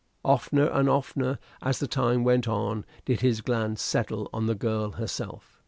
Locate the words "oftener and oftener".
0.25-1.37